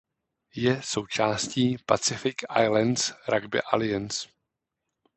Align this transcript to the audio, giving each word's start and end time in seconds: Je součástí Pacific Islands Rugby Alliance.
Je 0.55 0.81
součástí 0.83 1.77
Pacific 1.85 2.35
Islands 2.65 3.11
Rugby 3.29 3.61
Alliance. 3.71 4.29